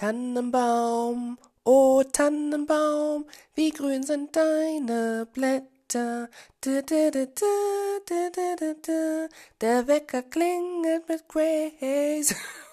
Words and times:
Tannenbaum, 0.00 1.36
o 1.62 2.02
Tannenbaum, 2.02 3.26
wie 3.54 3.70
grün 3.70 4.02
sind 4.02 4.34
deine 4.34 5.28
Blätter. 5.30 6.30
Du, 6.62 6.82
du, 6.82 7.10
du, 7.10 7.28
Der 9.60 9.86
Wecker 9.86 10.22
klingelt 10.22 11.06
mit 11.06 11.28
Grace. 11.28 12.34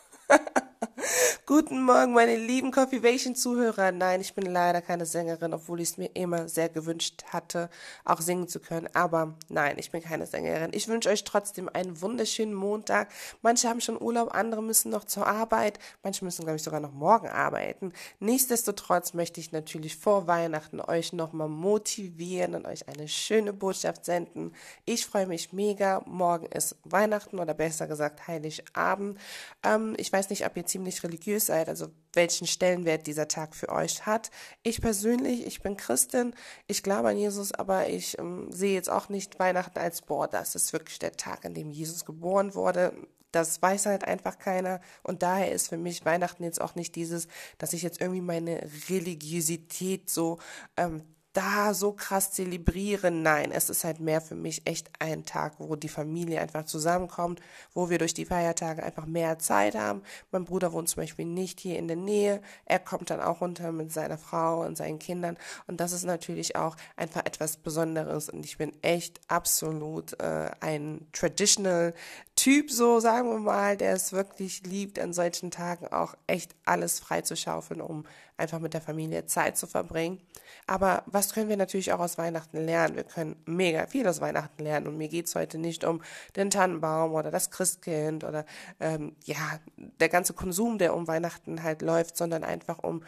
Guten 1.50 1.82
Morgen, 1.82 2.12
meine 2.12 2.36
lieben 2.36 2.72
Coffeevation-Zuhörer. 2.72 3.94
Nein, 3.94 4.20
ich 4.20 4.34
bin 4.34 4.46
leider 4.48 4.82
keine 4.82 5.06
Sängerin, 5.06 5.54
obwohl 5.54 5.80
ich 5.80 5.92
es 5.92 5.98
mir 5.98 6.10
immer 6.14 6.50
sehr 6.50 6.68
gewünscht 6.68 7.24
hatte, 7.32 7.70
auch 8.04 8.20
singen 8.20 8.50
zu 8.50 8.60
können. 8.60 8.90
Aber 8.92 9.34
nein, 9.48 9.78
ich 9.80 9.90
bin 9.90 10.04
keine 10.04 10.26
Sängerin. 10.26 10.72
Ich 10.74 10.90
wünsche 10.90 11.08
euch 11.08 11.24
trotzdem 11.24 11.70
einen 11.70 12.02
wunderschönen 12.02 12.54
Montag. 12.54 13.08
Manche 13.44 13.70
haben 13.70 13.80
schon 13.80 13.98
Urlaub, 13.98 14.36
andere 14.36 14.62
müssen 14.62 14.92
noch 14.92 15.06
zur 15.06 15.26
Arbeit. 15.26 15.80
Manche 16.04 16.26
müssen, 16.26 16.42
glaube 16.42 16.58
ich, 16.58 16.64
sogar 16.64 16.82
noch 16.82 16.92
morgen 16.92 17.30
arbeiten. 17.30 17.94
Nichtsdestotrotz 18.20 19.14
möchte 19.14 19.40
ich 19.40 19.54
natürlich 19.54 19.96
vor 19.96 20.28
Weihnachten 20.28 20.82
euch 20.82 21.14
nochmal 21.14 21.48
motivieren 21.48 22.56
und 22.56 22.66
euch 22.66 22.90
eine 22.90 23.08
schöne 23.08 23.54
Botschaft 23.54 24.04
senden. 24.04 24.52
Ich 24.84 25.06
freue 25.06 25.28
mich 25.28 25.54
mega. 25.54 26.04
Morgen 26.08 26.48
ist 26.48 26.76
Weihnachten 26.84 27.40
oder 27.40 27.54
besser 27.54 27.88
gesagt 27.88 28.28
Heiligabend. 28.28 29.18
Ähm, 29.64 29.96
ich 29.96 30.12
weiß 30.12 30.30
nicht, 30.30 30.46
ob 30.46 30.58
ihr 30.58 30.66
ziemlich 30.66 31.02
religiös 31.06 31.37
seid, 31.46 31.70
also 31.70 31.88
welchen 32.14 32.48
Stellenwert 32.48 33.08
dieser 33.08 33.28
Tag 33.28 33.56
für 33.56 33.70
euch 33.70 34.06
hat. 34.06 34.32
Ich 34.64 34.82
persönlich, 34.82 35.46
ich 35.46 35.62
bin 35.62 35.78
Christin, 35.78 36.34
ich 36.68 36.84
glaube 36.84 37.10
an 37.10 37.18
Jesus, 37.18 37.52
aber 37.52 37.88
ich 37.90 38.18
ähm, 38.20 38.52
sehe 38.52 38.74
jetzt 38.74 38.90
auch 38.90 39.10
nicht 39.10 39.40
Weihnachten 39.40 39.80
als, 39.80 40.02
boah, 40.02 40.28
das 40.28 40.56
ist 40.56 40.74
wirklich 40.74 41.00
der 41.00 41.14
Tag, 41.14 41.46
an 41.46 41.54
dem 41.54 41.72
Jesus 41.72 42.06
geboren 42.06 42.56
wurde. 42.56 42.94
Das 43.32 43.62
weiß 43.62 43.86
halt 43.86 44.06
einfach 44.06 44.40
keiner. 44.40 44.80
Und 45.04 45.22
daher 45.22 45.52
ist 45.52 45.68
für 45.68 45.78
mich 45.78 46.06
Weihnachten 46.06 46.44
jetzt 46.44 46.62
auch 46.62 46.76
nicht 46.76 46.96
dieses, 46.96 47.28
dass 47.58 47.74
ich 47.74 47.84
jetzt 47.84 48.02
irgendwie 48.02 48.22
meine 48.22 48.68
Religiosität 48.90 50.10
so 50.10 50.40
ähm, 50.78 51.04
da 51.38 51.76
so 51.76 51.92
krass 51.92 52.32
zelebrieren. 52.32 53.22
Nein, 53.22 53.52
es 53.52 53.70
ist 53.70 53.84
halt 53.84 54.00
mehr 54.00 54.22
für 54.22 54.34
mich 54.34 54.64
echt 54.66 54.90
ein 54.98 55.24
Tag, 55.24 55.54
wo 55.60 55.76
die 55.76 55.88
Familie 55.88 56.42
einfach 56.42 56.66
zusammenkommt, 56.66 57.42
wo 57.76 57.92
wir 57.92 58.00
durch 58.00 58.16
die 58.16 58.26
Feiertage 58.26 58.82
einfach 58.82 59.06
mehr 59.06 59.38
Zeit 59.38 59.76
haben. 59.76 60.02
Mein 60.32 60.46
Bruder 60.46 60.74
wohnt 60.74 60.90
zum 60.90 61.04
Beispiel 61.04 61.26
nicht 61.26 61.60
hier 61.60 61.78
in 61.78 61.88
der 61.88 61.96
Nähe. 61.96 62.42
Er 62.66 62.80
kommt 62.80 63.12
dann 63.12 63.22
auch 63.22 63.42
runter 63.42 63.72
mit 63.72 63.94
seiner 63.94 64.18
Frau 64.18 64.66
und 64.66 64.78
seinen 64.78 64.98
Kindern. 64.98 65.38
Und 65.68 65.80
das 65.80 65.92
ist 65.92 66.06
natürlich 66.06 66.56
auch 66.56 66.76
einfach 66.96 67.24
etwas 67.24 67.58
Besonderes. 67.58 68.30
Und 68.30 68.44
ich 68.44 68.58
bin 68.58 68.72
echt 68.82 69.22
absolut 69.28 70.20
äh, 70.20 70.50
ein 70.60 71.06
traditional 71.14 71.94
Typ, 72.36 72.72
so 72.72 73.00
sagen 73.00 73.30
wir 73.30 73.40
mal, 73.40 73.78
der 73.78 73.94
es 73.94 74.12
wirklich 74.12 74.64
liebt, 74.64 74.98
an 74.98 75.14
solchen 75.14 75.52
Tagen 75.52 75.88
auch 75.88 76.16
echt 76.26 76.56
alles 76.66 77.00
freizuschaufeln, 77.00 77.82
um 77.82 78.06
einfach 78.38 78.60
mit 78.60 78.74
der 78.74 78.82
Familie 78.82 79.26
Zeit 79.26 79.58
zu 79.58 79.68
verbringen. 79.68 80.22
Aber 80.68 81.04
was 81.08 81.27
können 81.34 81.50
wir 81.50 81.58
natürlich 81.58 81.92
auch 81.94 82.00
aus 82.00 82.18
Weihnachten 82.18 82.58
lernen? 82.58 82.96
Wir 82.96 83.04
können 83.04 83.36
mega 83.46 83.88
viel 83.88 84.08
aus 84.08 84.22
Weihnachten 84.22 84.64
lernen. 84.64 84.88
Und 84.88 84.98
mir 84.98 85.08
geht's 85.08 85.36
heute 85.36 85.58
nicht 85.58 85.84
um 85.84 86.02
den 86.36 86.50
Tannenbaum 86.50 87.14
oder 87.14 87.32
das 87.32 87.52
Christkind 87.52 88.24
oder 88.24 88.46
ähm, 88.80 89.16
ja, 89.24 89.60
der 89.76 90.10
ganze 90.10 90.34
Konsum, 90.34 90.78
der 90.78 90.96
um 90.96 91.08
Weihnachten 91.08 91.64
halt 91.64 91.82
läuft, 91.82 92.18
sondern 92.18 92.44
einfach 92.44 92.80
um 92.80 93.04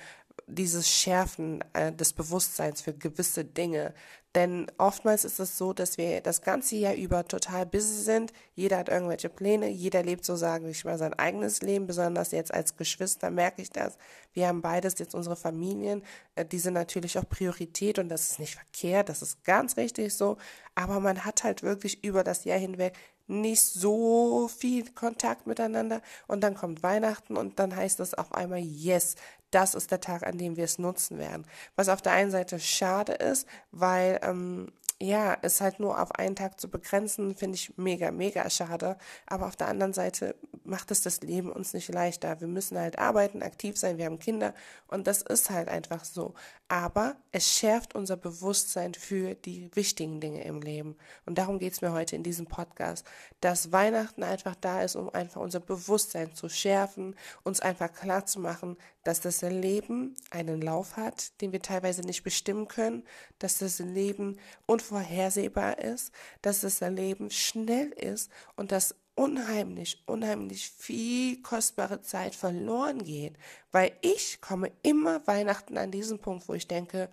dieses 0.47 0.89
Schärfen 0.89 1.63
äh, 1.73 1.91
des 1.91 2.13
Bewusstseins 2.13 2.81
für 2.81 2.93
gewisse 2.93 3.45
Dinge. 3.45 3.93
Denn 4.35 4.67
oftmals 4.77 5.25
ist 5.25 5.39
es 5.39 5.57
so, 5.57 5.73
dass 5.73 5.97
wir 5.97 6.21
das 6.21 6.43
ganze 6.43 6.75
Jahr 6.75 6.93
über 6.93 7.27
total 7.27 7.65
busy 7.65 8.03
sind. 8.03 8.31
Jeder 8.53 8.77
hat 8.77 8.87
irgendwelche 8.87 9.27
Pläne, 9.27 9.69
jeder 9.69 10.03
lebt 10.03 10.23
so, 10.23 10.35
sage 10.35 10.69
ich 10.69 10.85
mal, 10.85 10.99
sein 10.99 11.15
eigenes 11.15 11.61
Leben. 11.61 11.87
Besonders 11.87 12.31
jetzt 12.31 12.53
als 12.53 12.77
Geschwister 12.77 13.31
merke 13.31 13.63
ich 13.63 13.71
das. 13.71 13.97
Wir 14.33 14.47
haben 14.47 14.61
beides 14.61 14.99
jetzt 14.99 15.15
unsere 15.15 15.35
Familien. 15.35 16.03
Äh, 16.35 16.45
die 16.45 16.59
sind 16.59 16.73
natürlich 16.75 17.17
auch 17.17 17.27
Priorität 17.27 17.97
und 17.97 18.09
das 18.09 18.31
ist 18.31 18.39
nicht 18.39 18.55
verkehrt, 18.55 19.09
das 19.09 19.23
ist 19.23 19.43
ganz 19.43 19.77
richtig 19.77 20.13
so. 20.13 20.37
Aber 20.75 20.99
man 20.99 21.25
hat 21.25 21.43
halt 21.43 21.63
wirklich 21.63 22.03
über 22.03 22.23
das 22.23 22.43
Jahr 22.43 22.59
hinweg 22.59 22.93
nicht 23.29 23.61
so 23.61 24.47
viel 24.47 24.91
Kontakt 24.91 25.45
miteinander 25.45 26.01
und 26.27 26.41
dann 26.41 26.55
kommt 26.55 26.81
Weihnachten 26.81 27.37
und 27.37 27.59
dann 27.59 27.75
heißt 27.75 27.99
es 27.99 28.15
auf 28.15 28.33
einmal, 28.33 28.59
yes, 28.59 29.15
das 29.51 29.75
ist 29.75 29.91
der 29.91 30.01
Tag, 30.01 30.25
an 30.25 30.37
dem 30.37 30.55
wir 30.55 30.65
es 30.65 30.79
nutzen 30.79 31.17
werden. 31.17 31.45
Was 31.75 31.89
auf 31.89 32.01
der 32.01 32.13
einen 32.13 32.31
Seite 32.31 32.59
schade 32.59 33.13
ist, 33.13 33.47
weil 33.71 34.19
ähm, 34.23 34.71
ja, 35.01 35.37
es 35.41 35.61
halt 35.61 35.79
nur 35.79 36.01
auf 36.01 36.11
einen 36.13 36.35
Tag 36.35 36.59
zu 36.59 36.69
begrenzen, 36.69 37.33
finde 37.35 37.55
ich 37.55 37.77
mega, 37.77 38.11
mega 38.11 38.49
schade. 38.49 38.97
Aber 39.25 39.47
auf 39.47 39.55
der 39.55 39.69
anderen 39.69 39.93
Seite 39.93 40.35
macht 40.69 40.91
es 40.91 41.01
das 41.01 41.21
Leben 41.21 41.51
uns 41.51 41.73
nicht 41.73 41.89
leichter. 41.89 42.39
Wir 42.39 42.47
müssen 42.47 42.77
halt 42.77 42.99
arbeiten, 42.99 43.41
aktiv 43.41 43.77
sein, 43.77 43.97
wir 43.97 44.05
haben 44.05 44.19
Kinder 44.19 44.53
und 44.87 45.07
das 45.07 45.21
ist 45.21 45.49
halt 45.49 45.67
einfach 45.67 46.05
so. 46.05 46.33
Aber 46.67 47.15
es 47.31 47.51
schärft 47.51 47.95
unser 47.95 48.15
Bewusstsein 48.15 48.93
für 48.93 49.33
die 49.33 49.75
wichtigen 49.75 50.21
Dinge 50.21 50.43
im 50.43 50.61
Leben. 50.61 50.95
Und 51.25 51.37
darum 51.37 51.59
geht 51.59 51.73
es 51.73 51.81
mir 51.81 51.91
heute 51.91 52.15
in 52.15 52.23
diesem 52.23 52.45
Podcast, 52.45 53.05
dass 53.41 53.71
Weihnachten 53.71 54.23
einfach 54.23 54.55
da 54.55 54.83
ist, 54.83 54.95
um 54.95 55.09
einfach 55.09 55.41
unser 55.41 55.59
Bewusstsein 55.59 56.33
zu 56.35 56.47
schärfen, 56.47 57.15
uns 57.43 57.59
einfach 57.59 57.91
klar 57.91 58.25
zu 58.25 58.39
machen, 58.39 58.77
dass 59.03 59.21
das 59.21 59.41
Leben 59.41 60.15
einen 60.29 60.61
Lauf 60.61 60.95
hat, 60.97 61.41
den 61.41 61.51
wir 61.51 61.61
teilweise 61.61 62.01
nicht 62.01 62.23
bestimmen 62.23 62.67
können, 62.67 63.03
dass 63.39 63.57
das 63.57 63.79
Leben 63.79 64.37
unvorhersehbar 64.67 65.79
ist, 65.79 66.11
dass 66.43 66.61
das 66.61 66.81
Leben 66.81 67.31
schnell 67.31 67.89
ist 67.89 68.29
und 68.55 68.71
dass 68.71 68.95
unheimlich, 69.19 70.01
unheimlich 70.05 70.69
viel 70.69 71.41
kostbare 71.41 72.01
Zeit 72.01 72.35
verloren 72.35 73.03
geht, 73.03 73.35
weil 73.73 73.91
ich 74.01 74.39
komme 74.39 74.71
immer 74.81 75.27
Weihnachten 75.27 75.77
an 75.77 75.91
diesen 75.91 76.19
Punkt, 76.19 76.47
wo 76.47 76.53
ich 76.53 76.69
denke, 76.69 77.09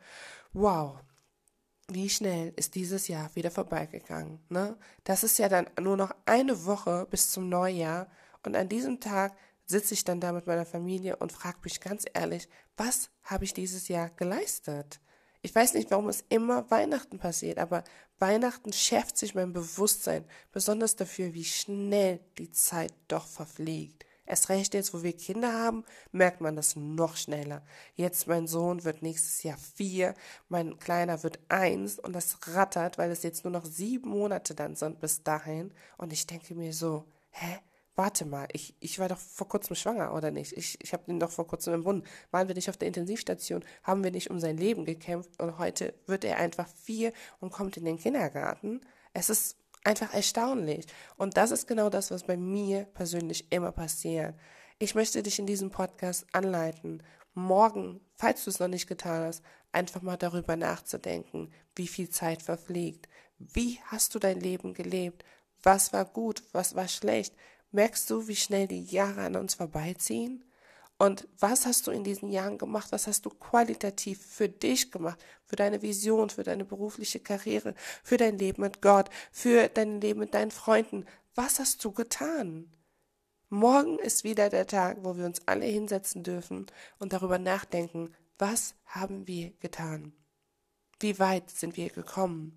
wow, 0.52 1.00
wie 1.88 2.08
schnell 2.08 2.52
ist 2.54 2.76
dieses 2.76 3.08
Jahr 3.08 3.34
wieder 3.34 3.50
vorbeigegangen, 3.50 4.38
ne? 4.48 4.76
Das 5.02 5.24
ist 5.24 5.38
ja 5.40 5.48
dann 5.48 5.66
nur 5.80 5.96
noch 5.96 6.14
eine 6.26 6.64
Woche 6.64 7.08
bis 7.10 7.32
zum 7.32 7.48
Neujahr 7.48 8.06
und 8.44 8.54
an 8.54 8.68
diesem 8.68 9.00
Tag 9.00 9.36
sitze 9.64 9.94
ich 9.94 10.04
dann 10.04 10.20
da 10.20 10.30
mit 10.30 10.46
meiner 10.46 10.64
Familie 10.64 11.16
und 11.16 11.32
frage 11.32 11.58
mich 11.64 11.80
ganz 11.80 12.04
ehrlich, 12.14 12.48
was 12.76 13.10
habe 13.24 13.42
ich 13.42 13.52
dieses 13.52 13.88
Jahr 13.88 14.10
geleistet? 14.10 15.00
Ich 15.46 15.54
weiß 15.54 15.74
nicht, 15.74 15.92
warum 15.92 16.08
es 16.08 16.24
immer 16.28 16.68
Weihnachten 16.72 17.20
passiert, 17.20 17.58
aber 17.58 17.84
Weihnachten 18.18 18.72
schärft 18.72 19.16
sich 19.16 19.36
mein 19.36 19.52
Bewusstsein, 19.52 20.24
besonders 20.50 20.96
dafür, 20.96 21.34
wie 21.34 21.44
schnell 21.44 22.18
die 22.36 22.50
Zeit 22.50 22.92
doch 23.06 23.24
verfliegt. 23.24 24.04
Erst 24.24 24.48
recht 24.48 24.74
jetzt, 24.74 24.92
wo 24.92 25.04
wir 25.04 25.16
Kinder 25.16 25.52
haben, 25.52 25.84
merkt 26.10 26.40
man 26.40 26.56
das 26.56 26.74
noch 26.74 27.16
schneller. 27.16 27.64
Jetzt 27.94 28.26
mein 28.26 28.48
Sohn 28.48 28.82
wird 28.82 29.02
nächstes 29.02 29.44
Jahr 29.44 29.56
vier, 29.56 30.16
mein 30.48 30.80
Kleiner 30.80 31.22
wird 31.22 31.38
eins 31.48 32.00
und 32.00 32.12
das 32.12 32.38
rattert, 32.48 32.98
weil 32.98 33.12
es 33.12 33.22
jetzt 33.22 33.44
nur 33.44 33.52
noch 33.52 33.66
sieben 33.66 34.08
Monate 34.08 34.56
dann 34.56 34.74
sind 34.74 34.98
bis 34.98 35.22
dahin. 35.22 35.72
Und 35.96 36.12
ich 36.12 36.26
denke 36.26 36.56
mir 36.56 36.72
so, 36.72 37.04
hä? 37.30 37.60
Warte 37.96 38.26
mal, 38.26 38.46
ich, 38.52 38.74
ich 38.80 38.98
war 38.98 39.08
doch 39.08 39.18
vor 39.18 39.48
kurzem 39.48 39.74
schwanger, 39.74 40.14
oder 40.14 40.30
nicht? 40.30 40.52
Ich, 40.52 40.78
ich 40.82 40.92
habe 40.92 41.10
ihn 41.10 41.18
doch 41.18 41.30
vor 41.30 41.46
kurzem 41.46 41.74
im 41.74 41.84
Bund. 41.84 42.06
Waren 42.30 42.46
wir 42.46 42.54
nicht 42.54 42.68
auf 42.68 42.76
der 42.76 42.88
Intensivstation? 42.88 43.64
Haben 43.82 44.04
wir 44.04 44.10
nicht 44.10 44.30
um 44.30 44.38
sein 44.38 44.56
Leben 44.56 44.84
gekämpft? 44.84 45.40
Und 45.40 45.58
heute 45.58 45.94
wird 46.06 46.24
er 46.24 46.36
einfach 46.38 46.68
vier 46.68 47.12
und 47.40 47.50
kommt 47.50 47.76
in 47.76 47.84
den 47.84 47.98
Kindergarten. 47.98 48.82
Es 49.14 49.30
ist 49.30 49.56
einfach 49.82 50.12
erstaunlich. 50.12 50.86
Und 51.16 51.36
das 51.36 51.50
ist 51.50 51.66
genau 51.66 51.88
das, 51.88 52.10
was 52.10 52.24
bei 52.24 52.36
mir 52.36 52.84
persönlich 52.84 53.50
immer 53.50 53.72
passiert. 53.72 54.34
Ich 54.78 54.94
möchte 54.94 55.22
dich 55.22 55.38
in 55.38 55.46
diesem 55.46 55.70
Podcast 55.70 56.26
anleiten, 56.32 57.02
morgen, 57.32 58.00
falls 58.14 58.44
du 58.44 58.50
es 58.50 58.60
noch 58.60 58.68
nicht 58.68 58.88
getan 58.88 59.24
hast, 59.24 59.42
einfach 59.72 60.02
mal 60.02 60.16
darüber 60.16 60.56
nachzudenken, 60.56 61.50
wie 61.74 61.86
viel 61.86 62.10
Zeit 62.10 62.42
verfliegt. 62.42 63.08
Wie 63.38 63.78
hast 63.86 64.14
du 64.14 64.18
dein 64.18 64.40
Leben 64.40 64.74
gelebt? 64.74 65.24
Was 65.62 65.92
war 65.92 66.04
gut? 66.04 66.42
Was 66.52 66.74
war 66.74 66.88
schlecht? 66.88 67.34
Merkst 67.72 68.08
du, 68.10 68.28
wie 68.28 68.36
schnell 68.36 68.66
die 68.66 68.84
Jahre 68.84 69.22
an 69.22 69.36
uns 69.36 69.54
vorbeiziehen? 69.54 70.44
Und 70.98 71.28
was 71.38 71.66
hast 71.66 71.86
du 71.86 71.90
in 71.90 72.04
diesen 72.04 72.30
Jahren 72.30 72.56
gemacht? 72.56 72.90
Was 72.90 73.06
hast 73.06 73.26
du 73.26 73.30
qualitativ 73.30 74.24
für 74.24 74.48
dich 74.48 74.90
gemacht? 74.90 75.22
Für 75.44 75.56
deine 75.56 75.82
Vision, 75.82 76.30
für 76.30 76.42
deine 76.42 76.64
berufliche 76.64 77.20
Karriere, 77.20 77.74
für 78.02 78.16
dein 78.16 78.38
Leben 78.38 78.62
mit 78.62 78.80
Gott, 78.80 79.10
für 79.30 79.68
dein 79.68 80.00
Leben 80.00 80.20
mit 80.20 80.32
deinen 80.32 80.50
Freunden? 80.50 81.04
Was 81.34 81.58
hast 81.58 81.84
du 81.84 81.92
getan? 81.92 82.72
Morgen 83.50 83.98
ist 83.98 84.24
wieder 84.24 84.48
der 84.48 84.66
Tag, 84.66 84.98
wo 85.02 85.16
wir 85.16 85.26
uns 85.26 85.46
alle 85.46 85.66
hinsetzen 85.66 86.22
dürfen 86.22 86.66
und 86.98 87.12
darüber 87.12 87.38
nachdenken, 87.38 88.14
was 88.38 88.74
haben 88.86 89.26
wir 89.26 89.50
getan? 89.60 90.12
Wie 90.98 91.18
weit 91.18 91.50
sind 91.50 91.76
wir 91.76 91.90
gekommen? 91.90 92.56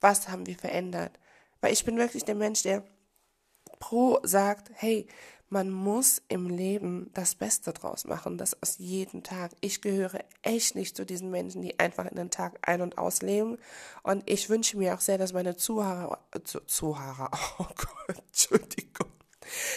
Was 0.00 0.28
haben 0.28 0.46
wir 0.46 0.56
verändert? 0.56 1.20
Weil 1.60 1.72
ich 1.72 1.84
bin 1.84 1.98
wirklich 1.98 2.24
der 2.24 2.34
Mensch, 2.34 2.62
der 2.62 2.82
Pro 3.94 4.18
sagt, 4.24 4.72
hey, 4.74 5.06
man 5.50 5.70
muss 5.70 6.20
im 6.26 6.50
Leben 6.50 7.12
das 7.14 7.36
Beste 7.36 7.72
draus 7.72 8.06
machen, 8.06 8.38
das 8.38 8.60
aus 8.60 8.78
jedem 8.78 9.22
Tag. 9.22 9.52
Ich 9.60 9.82
gehöre 9.82 10.18
echt 10.42 10.74
nicht 10.74 10.96
zu 10.96 11.06
diesen 11.06 11.30
Menschen, 11.30 11.62
die 11.62 11.78
einfach 11.78 12.04
in 12.06 12.16
den 12.16 12.28
Tag 12.28 12.58
ein- 12.62 12.80
und 12.80 12.98
ausleben. 12.98 13.56
Und 14.02 14.28
ich 14.28 14.50
wünsche 14.50 14.76
mir 14.78 14.96
auch 14.96 15.00
sehr, 15.00 15.16
dass 15.16 15.32
meine 15.32 15.54
Zuhörer, 15.54 16.18
zu, 16.42 16.58
Zuhörer, 16.66 17.30
oh 17.60 17.66
Gott, 17.76 18.16
Entschuldigung, 18.26 19.12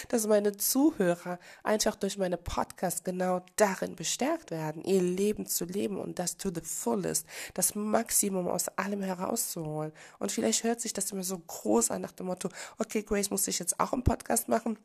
dass 0.08 0.26
meine 0.26 0.56
Zuhörer 0.56 1.38
einfach 1.62 1.96
durch 1.96 2.18
meine 2.18 2.36
Podcasts 2.36 3.04
genau 3.04 3.44
darin 3.56 3.96
bestärkt 3.96 4.50
werden, 4.50 4.82
ihr 4.84 5.02
Leben 5.02 5.46
zu 5.46 5.64
leben 5.64 5.98
und 5.98 6.18
das 6.18 6.36
to 6.36 6.50
the 6.54 6.60
fullest, 6.60 7.26
das 7.54 7.74
Maximum 7.74 8.48
aus 8.48 8.68
allem 8.68 9.02
herauszuholen. 9.02 9.92
Und 10.18 10.32
vielleicht 10.32 10.64
hört 10.64 10.80
sich 10.80 10.92
das 10.92 11.12
immer 11.12 11.24
so 11.24 11.38
groß 11.38 11.90
an 11.90 12.02
nach 12.02 12.12
dem 12.12 12.26
Motto, 12.26 12.48
okay, 12.78 13.02
Grace, 13.02 13.30
muss 13.30 13.48
ich 13.48 13.58
jetzt 13.58 13.78
auch 13.80 13.92
einen 13.92 14.04
Podcast 14.04 14.48
machen? 14.48 14.78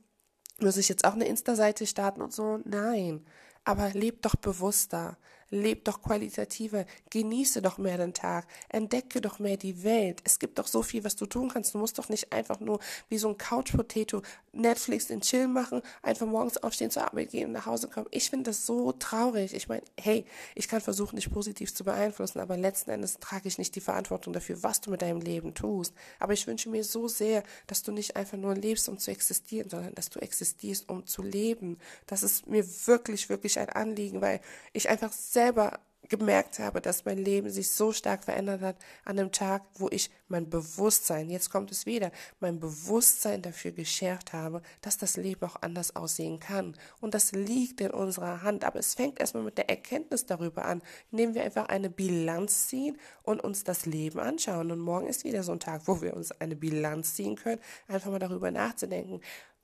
Muss 0.59 0.77
ich 0.77 0.89
jetzt 0.89 1.05
auch 1.05 1.13
eine 1.13 1.25
Insta-Seite 1.25 1.85
starten 1.87 2.21
und 2.21 2.33
so? 2.33 2.59
Nein. 2.63 3.25
Aber 3.65 3.89
lebt 3.89 4.25
doch 4.25 4.35
bewusster. 4.35 5.17
Leb 5.53 5.85
doch 5.85 6.01
qualitativer, 6.01 6.85
genieße 7.11 7.61
doch 7.61 7.77
mehr 7.77 7.97
den 7.97 8.13
Tag, 8.13 8.47
entdecke 8.69 9.21
doch 9.21 9.37
mehr 9.37 9.55
die 9.55 9.83
Welt. 9.83 10.19
Es 10.23 10.39
gibt 10.39 10.57
doch 10.57 10.65
so 10.65 10.81
viel, 10.81 11.03
was 11.03 11.15
du 11.15 11.27
tun 11.27 11.49
kannst. 11.49 11.75
Du 11.75 11.77
musst 11.77 11.99
doch 11.99 12.09
nicht 12.09 12.33
einfach 12.33 12.59
nur 12.59 12.79
wie 13.09 13.19
so 13.19 13.29
ein 13.29 13.37
Couch-Potato 13.37 14.23
Netflix 14.51 15.09
in 15.09 15.21
Chill 15.21 15.47
machen, 15.47 15.81
einfach 16.01 16.25
morgens 16.25 16.57
aufstehen, 16.57 16.91
zur 16.91 17.05
Arbeit 17.05 17.31
gehen 17.31 17.47
und 17.47 17.51
nach 17.53 17.65
Hause 17.65 17.87
kommen. 17.87 18.07
Ich 18.11 18.29
finde 18.29 18.51
das 18.51 18.65
so 18.65 18.91
traurig. 18.93 19.53
Ich 19.53 19.67
meine, 19.67 19.83
hey, 19.99 20.25
ich 20.55 20.67
kann 20.67 20.81
versuchen, 20.81 21.15
dich 21.15 21.31
positiv 21.31 21.73
zu 21.73 21.83
beeinflussen, 21.83 22.39
aber 22.39 22.57
letzten 22.57 22.91
Endes 22.91 23.19
trage 23.19 23.47
ich 23.47 23.57
nicht 23.57 23.75
die 23.75 23.81
Verantwortung 23.81 24.33
dafür, 24.33 24.61
was 24.63 24.81
du 24.81 24.89
mit 24.89 25.01
deinem 25.01 25.21
Leben 25.21 25.53
tust. 25.53 25.93
Aber 26.19 26.33
ich 26.33 26.47
wünsche 26.47 26.69
mir 26.69 26.83
so 26.83 27.07
sehr, 27.07 27.43
dass 27.67 27.83
du 27.83 27.91
nicht 27.91 28.15
einfach 28.15 28.37
nur 28.37 28.55
lebst, 28.55 28.89
um 28.89 28.97
zu 28.97 29.11
existieren, 29.11 29.69
sondern 29.69 29.93
dass 29.95 30.09
du 30.09 30.19
existierst, 30.19 30.89
um 30.89 31.05
zu 31.05 31.21
leben. 31.21 31.77
Das 32.07 32.23
ist 32.23 32.47
mir 32.47 32.65
wirklich, 32.87 33.29
wirklich 33.29 33.59
ein 33.59 33.69
Anliegen, 33.69 34.21
weil 34.21 34.39
ich 34.71 34.89
einfach 34.89 35.11
sehr 35.11 35.42
selber 35.43 35.79
gemerkt 36.09 36.59
habe, 36.59 36.81
dass 36.81 37.05
mein 37.05 37.17
Leben 37.17 37.49
sich 37.49 37.69
so 37.69 37.91
stark 37.91 38.23
verändert 38.23 38.61
hat 38.61 38.75
an 39.05 39.17
dem 39.17 39.31
Tag, 39.31 39.63
wo 39.75 39.89
ich 39.89 40.09
mein 40.27 40.49
Bewusstsein, 40.49 41.29
jetzt 41.29 41.49
kommt 41.49 41.71
es 41.71 41.85
wieder, 41.85 42.11
mein 42.39 42.59
Bewusstsein 42.59 43.41
dafür 43.41 43.71
geschärft 43.71 44.33
habe, 44.33 44.61
dass 44.81 44.97
das 44.97 45.17
Leben 45.17 45.43
auch 45.45 45.55
anders 45.61 45.95
aussehen 45.95 46.39
kann. 46.39 46.75
Und 47.01 47.13
das 47.13 47.31
liegt 47.31 47.81
in 47.81 47.91
unserer 47.91 48.41
Hand. 48.41 48.63
Aber 48.63 48.79
es 48.79 48.93
fängt 48.93 49.19
erstmal 49.19 49.43
mit 49.43 49.57
der 49.57 49.69
Erkenntnis 49.69 50.25
darüber 50.25 50.65
an, 50.65 50.81
indem 51.11 51.33
wir 51.33 51.43
einfach 51.43 51.67
eine 51.67 51.89
Bilanz 51.89 52.67
ziehen 52.67 52.97
und 53.23 53.43
uns 53.43 53.63
das 53.63 53.85
Leben 53.85 54.19
anschauen. 54.19 54.71
Und 54.71 54.79
morgen 54.79 55.07
ist 55.07 55.23
wieder 55.23 55.43
so 55.43 55.53
ein 55.53 55.59
Tag, 55.59 55.83
wo 55.85 56.01
wir 56.01 56.15
uns 56.15 56.31
eine 56.31 56.55
Bilanz 56.55 57.15
ziehen 57.15 57.35
können, 57.35 57.61
einfach 57.87 58.11
mal 58.11 58.19
darüber 58.19 58.51
nachzudenken. 58.51 59.21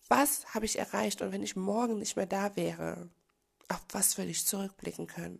Was 0.07 0.45
habe 0.53 0.65
ich 0.65 0.79
erreicht? 0.79 1.21
Und 1.21 1.31
wenn 1.31 1.43
ich 1.43 1.55
morgen 1.55 1.99
nicht 1.99 2.15
mehr 2.15 2.25
da 2.25 2.55
wäre, 2.55 3.09
auf 3.67 3.81
was 3.91 4.17
würde 4.17 4.31
ich 4.31 4.47
zurückblicken 4.47 5.05
können? 5.05 5.39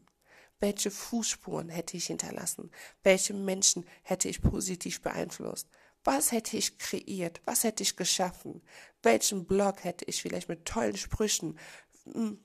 Welche 0.60 0.92
Fußspuren 0.92 1.70
hätte 1.70 1.98
ich 1.98 2.08
hinterlassen? 2.08 2.72
Welche 3.04 3.34
Menschen 3.34 3.86
hätte 4.04 4.28
ich 4.28 4.42
positiv 4.42 5.02
beeinflusst? 5.02 5.70
Was 6.04 6.32
hätte 6.32 6.58
ich 6.58 6.78
kreiert? 6.78 7.42
Was 7.46 7.64
hätte 7.64 7.84
ich 7.84 7.96
geschaffen? 7.96 8.62
Welchen 9.02 9.46
Blog 9.46 9.84
hätte 9.84 10.06
ich 10.06 10.22
vielleicht 10.22 10.50
mit 10.50 10.66
tollen 10.66 10.98
Sprüchen 10.98 11.58
hm, 12.04 12.40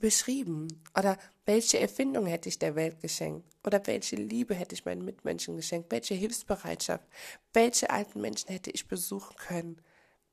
beschrieben? 0.00 0.68
Oder 0.96 1.18
welche 1.44 1.80
Erfindung 1.80 2.26
hätte 2.26 2.48
ich 2.48 2.58
der 2.58 2.76
Welt 2.76 3.00
geschenkt? 3.00 3.48
Oder 3.64 3.84
welche 3.86 4.16
Liebe 4.16 4.54
hätte 4.54 4.74
ich 4.74 4.84
meinen 4.84 5.04
Mitmenschen 5.04 5.56
geschenkt? 5.56 5.90
Welche 5.90 6.14
Hilfsbereitschaft? 6.14 7.04
Welche 7.52 7.90
alten 7.90 8.20
Menschen 8.20 8.50
hätte 8.50 8.70
ich 8.70 8.86
besuchen 8.86 9.36
können? 9.36 9.80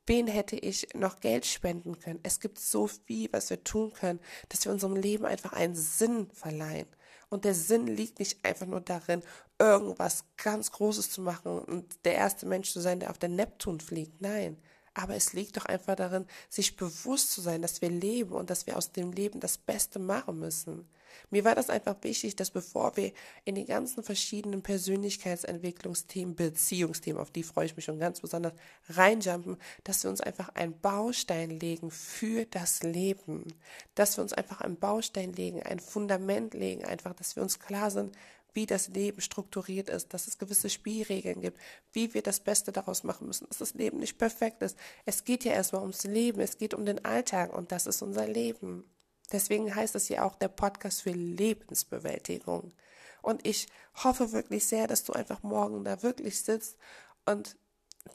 wen 0.08 0.26
hätte 0.26 0.56
ich 0.56 0.88
noch 0.94 1.20
Geld 1.20 1.46
spenden 1.46 1.98
können? 1.98 2.20
Es 2.22 2.40
gibt 2.40 2.58
so 2.58 2.86
viel, 2.86 3.28
was 3.32 3.50
wir 3.50 3.62
tun 3.62 3.92
können, 3.92 4.20
dass 4.48 4.64
wir 4.64 4.72
unserem 4.72 4.96
Leben 4.96 5.26
einfach 5.26 5.52
einen 5.52 5.74
Sinn 5.74 6.30
verleihen. 6.32 6.88
Und 7.30 7.44
der 7.44 7.54
Sinn 7.54 7.86
liegt 7.86 8.18
nicht 8.18 8.44
einfach 8.44 8.66
nur 8.66 8.80
darin, 8.80 9.22
irgendwas 9.58 10.24
ganz 10.36 10.72
Großes 10.72 11.10
zu 11.10 11.20
machen 11.20 11.58
und 11.58 12.04
der 12.04 12.14
erste 12.14 12.46
Mensch 12.46 12.72
zu 12.72 12.80
sein, 12.80 13.00
der 13.00 13.10
auf 13.10 13.18
den 13.18 13.36
Neptun 13.36 13.80
fliegt. 13.80 14.20
Nein. 14.20 14.56
Aber 14.94 15.14
es 15.14 15.32
liegt 15.32 15.56
doch 15.56 15.66
einfach 15.66 15.94
darin, 15.94 16.26
sich 16.48 16.76
bewusst 16.76 17.32
zu 17.32 17.40
sein, 17.40 17.62
dass 17.62 17.82
wir 17.82 17.90
leben 17.90 18.32
und 18.32 18.50
dass 18.50 18.66
wir 18.66 18.76
aus 18.76 18.92
dem 18.92 19.12
Leben 19.12 19.40
das 19.40 19.58
Beste 19.58 19.98
machen 19.98 20.40
müssen. 20.40 20.88
Mir 21.30 21.44
war 21.44 21.54
das 21.54 21.70
einfach 21.70 21.96
wichtig, 22.02 22.36
dass 22.36 22.50
bevor 22.50 22.96
wir 22.96 23.12
in 23.44 23.54
die 23.54 23.64
ganzen 23.64 24.02
verschiedenen 24.02 24.62
Persönlichkeitsentwicklungsthemen, 24.62 26.34
Beziehungsthemen, 26.34 27.20
auf 27.20 27.30
die 27.30 27.42
freue 27.42 27.66
ich 27.66 27.76
mich 27.76 27.84
schon 27.84 27.98
ganz 27.98 28.20
besonders, 28.20 28.54
reinjumpen, 28.88 29.56
dass 29.84 30.02
wir 30.04 30.10
uns 30.10 30.20
einfach 30.20 30.50
einen 30.50 30.78
Baustein 30.80 31.50
legen 31.50 31.90
für 31.90 32.44
das 32.46 32.82
Leben. 32.82 33.44
Dass 33.94 34.16
wir 34.16 34.22
uns 34.22 34.32
einfach 34.32 34.60
einen 34.60 34.78
Baustein 34.78 35.32
legen, 35.32 35.62
ein 35.62 35.80
Fundament 35.80 36.54
legen, 36.54 36.84
einfach, 36.84 37.14
dass 37.14 37.36
wir 37.36 37.42
uns 37.42 37.58
klar 37.58 37.90
sind, 37.90 38.16
wie 38.58 38.66
das 38.66 38.88
Leben 38.88 39.20
strukturiert 39.20 39.88
ist, 39.88 40.12
dass 40.12 40.26
es 40.26 40.38
gewisse 40.38 40.70
Spielregeln 40.70 41.40
gibt, 41.40 41.58
wie 41.92 42.12
wir 42.14 42.22
das 42.22 42.40
Beste 42.40 42.72
daraus 42.72 43.04
machen 43.04 43.26
müssen, 43.26 43.46
dass 43.48 43.58
das 43.58 43.74
Leben 43.74 43.98
nicht 43.98 44.18
perfekt 44.18 44.62
ist. 44.62 44.76
Es 45.04 45.24
geht 45.24 45.44
ja 45.44 45.52
erstmal 45.52 45.82
ums 45.82 46.04
Leben, 46.04 46.40
es 46.40 46.58
geht 46.58 46.74
um 46.74 46.84
den 46.84 47.04
Alltag 47.04 47.52
und 47.56 47.70
das 47.72 47.86
ist 47.86 48.02
unser 48.02 48.26
Leben. 48.26 48.84
Deswegen 49.32 49.74
heißt 49.74 49.94
es 49.94 50.08
ja 50.08 50.24
auch 50.24 50.36
der 50.36 50.48
Podcast 50.48 51.02
für 51.02 51.10
Lebensbewältigung. 51.10 52.72
Und 53.22 53.46
ich 53.46 53.66
hoffe 54.02 54.32
wirklich 54.32 54.66
sehr, 54.66 54.86
dass 54.86 55.04
du 55.04 55.12
einfach 55.12 55.42
morgen 55.42 55.84
da 55.84 56.02
wirklich 56.02 56.42
sitzt 56.42 56.78
und 57.26 57.56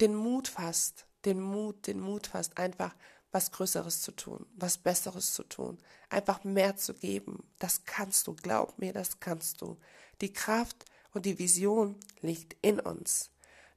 den 0.02 0.16
Mut 0.16 0.48
fasst, 0.48 1.06
den 1.26 1.40
Mut, 1.40 1.88
den 1.88 2.00
Mut 2.00 2.28
fasst, 2.28 2.58
einfach 2.58 2.96
was 3.32 3.52
Größeres 3.52 4.02
zu 4.02 4.12
tun, 4.12 4.46
was 4.56 4.78
Besseres 4.78 5.34
zu 5.34 5.44
tun, 5.44 5.78
einfach 6.10 6.44
mehr 6.44 6.78
zu 6.78 6.94
geben. 6.94 7.44
Das 7.60 7.84
kannst 7.86 8.28
du, 8.28 8.36
glaub 8.36 8.78
mir, 8.78 8.94
das 8.94 9.20
kannst 9.20 9.62
du. 9.62 9.78
Die 10.22 10.32
Kraft 10.32 10.86
und 11.14 11.26
die 11.26 11.40
Vision 11.40 11.98
liegt 12.22 12.56
in 12.62 12.80
uns. 12.80 13.32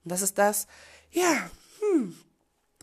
Und 0.05 0.13
das 0.13 0.23
ist 0.23 0.39
das, 0.39 0.67
ja, 1.11 1.51
hm, 1.81 2.17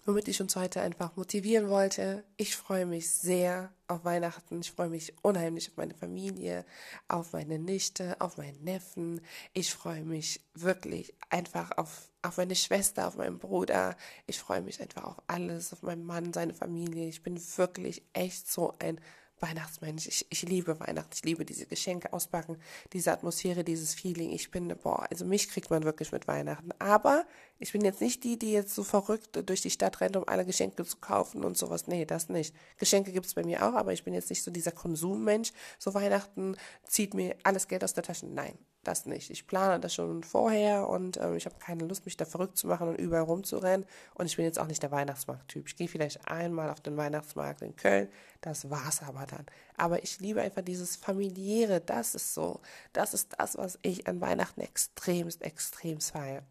womit 0.06 0.28
ich 0.28 0.42
uns 0.42 0.56
heute 0.56 0.82
einfach 0.82 1.16
motivieren 1.16 1.70
wollte. 1.70 2.24
Ich 2.38 2.56
freue 2.56 2.86
mich 2.86 3.10
sehr 3.10 3.72
auf 3.88 4.04
Weihnachten. 4.04 4.60
Ich 4.62 4.72
freue 4.72 4.90
mich 4.90 5.14
unheimlich 5.22 5.70
auf 5.70 5.78
meine 5.78 5.94
Familie, 5.94 6.66
auf 7.08 7.34
meine 7.34 7.60
Nichte, 7.60 8.20
auf 8.20 8.38
meinen 8.38 8.64
Neffen. 8.64 9.22
Ich 9.54 9.74
freue 9.74 10.04
mich 10.04 10.42
wirklich 10.54 11.14
einfach 11.30 11.72
auf, 11.78 12.10
auf 12.22 12.38
meine 12.38 12.56
Schwester, 12.56 13.08
auf 13.08 13.16
meinen 13.16 13.40
Bruder. 13.40 13.96
Ich 14.28 14.40
freue 14.40 14.62
mich 14.62 14.82
einfach 14.82 15.04
auf 15.04 15.22
alles, 15.28 15.72
auf 15.72 15.84
meinen 15.84 16.06
Mann, 16.06 16.34
seine 16.34 16.54
Familie. 16.54 17.08
Ich 17.08 17.24
bin 17.24 17.40
wirklich 17.58 18.04
echt 18.14 18.52
so 18.52 18.74
ein 18.80 19.00
Weihnachtsmensch. 19.44 20.08
Ich, 20.08 20.26
ich 20.30 20.42
liebe 20.44 20.80
Weihnachten. 20.80 21.12
Ich 21.14 21.24
liebe 21.24 21.46
diese 21.46 21.66
Geschenke 21.66 22.14
auspacken, 22.14 22.58
diese 22.94 23.12
Atmosphäre, 23.12 23.64
dieses 23.64 23.94
Feeling. 23.94 24.32
Ich 24.32 24.50
bin, 24.50 24.70
boah, 24.82 25.06
also 25.12 25.26
mich 25.26 25.50
kriegt 25.50 25.70
man 25.70 25.84
wirklich 25.84 26.12
mit 26.12 26.28
Weihnachten. 26.28 26.72
Aber 26.80 27.26
ich 27.60 27.74
bin 27.74 27.84
jetzt 27.84 28.02
nicht 28.02 28.24
die, 28.24 28.40
die 28.40 28.54
jetzt 28.54 28.74
so 28.74 28.84
verrückt 28.84 29.48
durch 29.48 29.62
die 29.62 29.70
Stadt 29.70 30.02
rennt, 30.02 30.16
um 30.16 30.28
alle 30.28 30.46
Geschenke 30.46 30.86
zu 30.86 30.98
kaufen 30.98 31.44
und 31.44 31.58
sowas. 31.58 31.88
Nee, 31.88 32.06
das 32.06 32.30
nicht. 32.30 32.56
Geschenke 32.78 33.12
gibt 33.12 33.26
es 33.26 33.34
bei 33.34 33.44
mir 33.44 33.68
auch, 33.68 33.74
aber 33.74 33.94
ich 33.94 34.04
bin 34.04 34.14
jetzt 34.14 34.30
nicht 34.30 34.44
so 34.44 34.50
dieser 34.50 34.72
Konsummensch. 34.72 35.52
So 35.78 35.94
Weihnachten 35.94 36.56
zieht 36.88 37.14
mir 37.14 37.36
alles 37.44 37.68
Geld 37.68 37.84
aus 37.84 37.94
der 37.94 38.04
Tasche. 38.04 38.26
Nein, 38.26 38.58
das 38.84 39.06
nicht. 39.06 39.30
Ich 39.30 39.48
plane 39.48 39.80
das 39.80 39.94
schon 39.94 40.24
vorher 40.24 40.88
und 40.88 41.18
ähm, 41.18 41.36
ich 41.36 41.46
habe 41.46 41.56
keine 41.60 41.86
Lust, 41.86 42.06
mich 42.06 42.18
da 42.18 42.26
verrückt 42.26 42.58
zu 42.58 42.68
machen 42.68 42.90
und 42.90 42.96
überall 42.96 43.24
rumzurennen. 43.24 43.86
Und 44.16 44.26
ich 44.26 44.36
bin 44.36 44.46
jetzt 44.46 44.60
auch 44.60 44.68
nicht 44.68 44.84
der 44.84 44.92
Weihnachtsmarkttyp. 44.92 45.68
Ich 45.68 45.76
gehe 45.76 45.88
vielleicht 45.88 46.28
einmal 46.28 46.70
auf 46.70 46.82
den 46.82 46.98
Weihnachtsmarkt 46.98 47.62
in 47.62 47.76
Köln, 47.76 48.10
das 48.42 48.70
war's 48.70 49.02
aber 49.02 49.26
dann. 49.26 49.46
Aber 49.78 50.04
ich 50.04 50.20
liebe 50.20 50.42
einfach 50.42 50.62
dieses 50.62 50.96
familiäre, 50.96 51.80
das 51.80 52.14
ist 52.14 52.34
so. 52.34 52.60
Das 52.92 53.14
ist 53.14 53.34
das, 53.38 53.58
was 53.58 53.80
ich 53.82 54.08
an 54.08 54.22
Weihnachten 54.22 54.62
extremst, 54.62 55.42
extremst 55.42 56.12
feiere. 56.12 56.44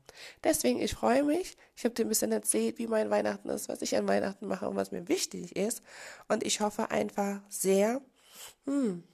Deswegen, 0.42 0.80
ich 0.80 0.94
freue 0.94 1.22
mich. 1.22 1.56
Ich 1.76 1.84
habe 1.84 1.94
dir 1.94 2.04
ein 2.04 2.08
bisschen 2.08 2.32
erzählt, 2.32 2.78
wie 2.78 2.86
mein 2.86 3.10
Weihnachten 3.10 3.48
ist, 3.50 3.68
was 3.68 3.82
ich 3.82 3.96
an 3.96 4.08
Weihnachten 4.08 4.46
mache 4.46 4.68
und 4.68 4.76
was 4.76 4.90
mir 4.90 5.08
wichtig 5.08 5.54
ist. 5.56 5.82
Und 6.28 6.44
ich 6.44 6.60
hoffe 6.60 6.90
einfach 6.90 7.40
sehr, 7.48 8.00
hm, 8.64 9.04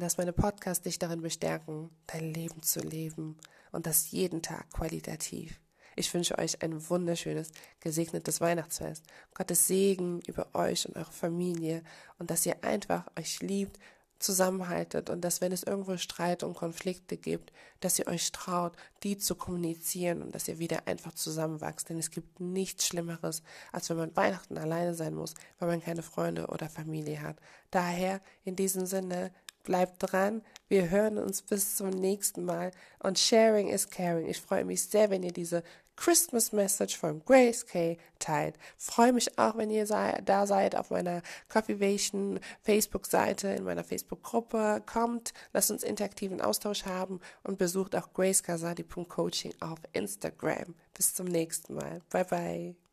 dass 0.00 0.18
meine 0.18 0.32
Podcasts 0.32 0.82
dich 0.82 0.98
darin 0.98 1.22
bestärken, 1.22 1.90
dein 2.06 2.32
Leben 2.32 2.62
zu 2.62 2.80
leben 2.80 3.36
und 3.72 3.86
das 3.86 4.10
jeden 4.10 4.42
Tag 4.42 4.70
qualitativ. 4.70 5.60
Ich 5.96 6.12
wünsche 6.12 6.38
euch 6.38 6.62
ein 6.62 6.88
wunderschönes, 6.90 7.52
gesegnetes 7.80 8.40
Weihnachtsfest. 8.40 9.04
Gottes 9.34 9.66
Segen 9.66 10.20
über 10.26 10.54
euch 10.54 10.88
und 10.88 10.96
eure 10.96 11.12
Familie 11.12 11.82
und 12.18 12.30
dass 12.30 12.46
ihr 12.46 12.64
einfach 12.64 13.06
euch 13.16 13.40
liebt, 13.40 13.78
zusammenhaltet 14.18 15.10
und 15.10 15.20
dass 15.22 15.40
wenn 15.40 15.52
es 15.52 15.62
irgendwo 15.62 15.96
Streit 15.96 16.42
und 16.42 16.54
Konflikte 16.54 17.16
gibt, 17.16 17.52
dass 17.80 17.98
ihr 17.98 18.06
euch 18.06 18.32
traut, 18.32 18.74
die 19.02 19.18
zu 19.18 19.34
kommunizieren 19.34 20.22
und 20.22 20.34
dass 20.34 20.48
ihr 20.48 20.58
wieder 20.58 20.86
einfach 20.86 21.12
zusammenwachst. 21.12 21.88
Denn 21.88 21.98
es 21.98 22.10
gibt 22.10 22.40
nichts 22.40 22.86
Schlimmeres, 22.86 23.42
als 23.72 23.90
wenn 23.90 23.98
man 23.98 24.16
Weihnachten 24.16 24.56
alleine 24.56 24.94
sein 24.94 25.14
muss, 25.14 25.34
weil 25.58 25.68
man 25.68 25.82
keine 25.82 26.02
Freunde 26.02 26.46
oder 26.46 26.68
Familie 26.68 27.20
hat. 27.20 27.36
Daher 27.70 28.20
in 28.44 28.56
diesem 28.56 28.86
Sinne 28.86 29.30
Bleibt 29.64 29.96
dran. 29.98 30.42
Wir 30.68 30.90
hören 30.90 31.18
uns 31.18 31.42
bis 31.42 31.76
zum 31.76 31.90
nächsten 31.90 32.44
Mal. 32.44 32.70
Und 33.00 33.18
Sharing 33.18 33.68
is 33.68 33.90
Caring. 33.90 34.28
Ich 34.28 34.40
freue 34.40 34.64
mich 34.64 34.84
sehr, 34.84 35.10
wenn 35.10 35.22
ihr 35.22 35.32
diese 35.32 35.62
Christmas 35.96 36.52
Message 36.52 36.98
von 36.98 37.24
Grace 37.24 37.66
K 37.66 37.96
teilt. 38.18 38.56
Freue 38.76 39.12
mich 39.12 39.38
auch, 39.38 39.56
wenn 39.56 39.70
ihr 39.70 39.86
sei, 39.86 40.20
da 40.24 40.46
seid 40.46 40.76
auf 40.76 40.90
meiner 40.90 41.22
Coffeevation 41.48 42.40
Facebook-Seite, 42.62 43.48
in 43.48 43.64
meiner 43.64 43.84
Facebook-Gruppe. 43.84 44.82
Kommt, 44.86 45.32
lasst 45.52 45.70
uns 45.70 45.82
interaktiven 45.82 46.40
Austausch 46.40 46.84
haben 46.84 47.20
und 47.42 47.58
besucht 47.58 47.96
auch 47.96 48.12
gracekasadi.coaching 48.12 49.54
auf 49.60 49.78
Instagram. 49.92 50.74
Bis 50.94 51.14
zum 51.14 51.26
nächsten 51.26 51.74
Mal. 51.74 52.00
Bye 52.10 52.24
bye. 52.24 52.83